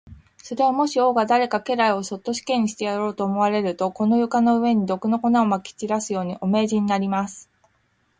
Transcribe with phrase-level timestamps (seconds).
[0.41, 7.51] それは、もし王が誰か家来をそっと死刑にしてやろうと思われると、この床の上に、毒の粉をまき散らすように、お命じになります。